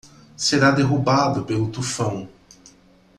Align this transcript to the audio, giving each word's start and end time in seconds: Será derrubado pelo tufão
Será 0.35 0.71
derrubado 0.71 1.45
pelo 1.45 1.67
tufão 1.69 2.27